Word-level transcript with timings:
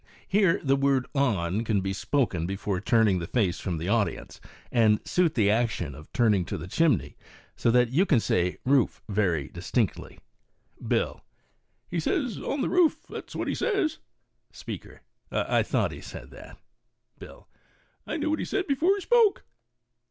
Here 0.27 0.59
the 0.63 0.75
word"o?i" 0.75 1.61
can 1.63 1.79
be 1.81 1.93
spoken 1.93 2.47
before 2.47 2.81
turning 2.81 3.19
the 3.19 3.27
face 3.27 3.59
from 3.59 3.77
the 3.77 3.89
audience, 3.89 4.41
and 4.71 4.99
suit 5.07 5.35
the 5.35 5.51
action 5.51 5.93
of 5.93 6.11
turning 6.11 6.43
to 6.45 6.57
the 6.57 6.67
chimney 6.67 7.15
so 7.55 7.69
that 7.69 7.91
you 7.91 8.07
can 8.07 8.19
say 8.19 8.57
"roo/" 8.65 8.89
very 9.07 9.47
distinctly. 9.49 10.17
Bill." 10.87 11.23
He 11.91 11.99
says• 11.99 12.39
on 12.49 12.61
the 12.61 12.69
roof/ 12.69 13.05
that's 13.07 13.33
wh 13.33 13.43
t 13.43 13.49
he 13.51 13.53
says." 13.53 13.99
Speaker. 14.51 15.01
"I 15.31 15.61
thought 15.61 15.91
he 15.91 16.01
said 16.01 16.31
that." 16.31 16.57
Bill." 17.19 17.47
I 18.07 18.17
knew 18.17 18.31
what 18.31 18.39
ho 18.39 18.43
said 18.45 18.65
before 18.65 18.95
he 18.95 19.01
spoke." 19.01 19.43